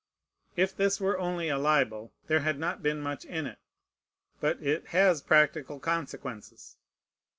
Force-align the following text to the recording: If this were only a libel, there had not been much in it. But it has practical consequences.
If 0.55 0.75
this 0.75 0.99
were 0.99 1.19
only 1.19 1.47
a 1.47 1.59
libel, 1.59 2.11
there 2.25 2.39
had 2.39 2.57
not 2.57 2.81
been 2.81 3.01
much 3.01 3.23
in 3.23 3.45
it. 3.45 3.59
But 4.39 4.59
it 4.59 4.87
has 4.87 5.21
practical 5.21 5.79
consequences. 5.79 6.75